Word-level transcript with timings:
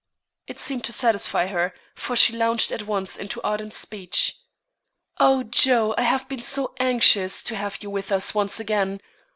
It 0.47 0.57
seemed 0.59 0.83
to 0.85 0.93
satisfy 0.93 1.45
her, 1.45 1.75
for 1.93 2.15
she 2.15 2.35
launched 2.35 2.71
at 2.71 2.87
once 2.87 3.17
into 3.17 3.39
ardent 3.43 3.75
speech. 3.75 4.33
"Oh, 5.19 5.43
Joe, 5.43 5.93
I 5.95 6.01
have 6.01 6.27
been 6.27 6.41
so 6.41 6.73
anxious 6.79 7.43
to 7.43 7.55
have 7.55 7.77
you 7.83 7.91
with 7.91 8.11
us 8.11 8.33
once 8.33 8.59
again! 8.59 8.99